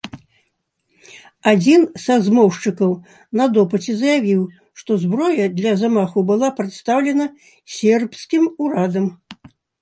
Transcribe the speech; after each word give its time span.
Адзін 1.51 1.81
са 2.05 2.15
змоўшчыкаў 2.27 2.91
на 3.41 3.45
допыце 3.57 3.93
заявіў, 4.03 4.41
што 4.83 4.91
зброя 5.05 5.45
для 5.59 5.75
замаху 5.83 6.19
была 6.33 6.49
прадастаўлена 6.61 7.25
сербскім 7.77 8.43
урадам. 8.67 9.07